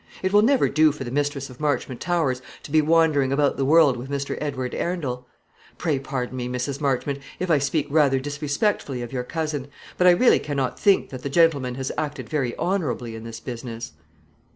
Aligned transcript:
It 0.23 0.33
will 0.33 0.41
never 0.41 0.67
do 0.67 0.91
for 0.91 1.03
the 1.03 1.11
mistress 1.11 1.51
of 1.51 1.59
Marchmont 1.59 2.01
Towers 2.01 2.41
to 2.63 2.71
be 2.71 2.81
wandering 2.81 3.31
about 3.31 3.55
the 3.57 3.65
world 3.65 3.97
with 3.97 4.09
Mr. 4.09 4.35
Edward 4.41 4.73
Arundel. 4.73 5.27
Pray 5.77 5.99
pardon 5.99 6.37
me, 6.37 6.49
Mrs. 6.49 6.81
Marchmont, 6.81 7.19
if 7.37 7.51
I 7.51 7.59
speak 7.59 7.85
rather 7.91 8.19
disrespectfully 8.19 9.03
of 9.03 9.13
your 9.13 9.23
cousin; 9.23 9.67
but 9.99 10.07
I 10.07 10.11
really 10.13 10.39
cannot 10.39 10.79
think 10.79 11.11
that 11.11 11.21
the 11.21 11.29
gentleman 11.29 11.75
has 11.75 11.91
acted 11.99 12.27
very 12.27 12.57
honourably 12.57 13.15
in 13.15 13.25
this 13.25 13.39
business." 13.39 13.91